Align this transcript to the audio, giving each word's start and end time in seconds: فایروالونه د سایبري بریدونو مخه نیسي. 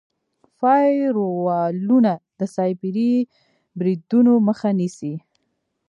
فایروالونه 0.59 2.13
د 2.39 2.41
سایبري 2.55 3.13
بریدونو 3.77 4.33
مخه 4.47 4.69
نیسي. 4.79 5.13